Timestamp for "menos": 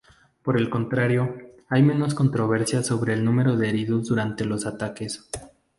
1.83-2.15